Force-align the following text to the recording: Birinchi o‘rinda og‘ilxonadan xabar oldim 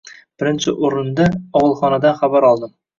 Birinchi 0.43 0.73
o‘rinda 0.89 1.29
og‘ilxonadan 1.63 2.21
xabar 2.25 2.53
oldim 2.53 2.79